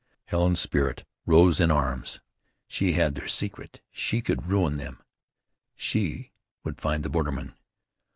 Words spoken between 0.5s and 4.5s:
spirit rose in arms. She had their secret, and could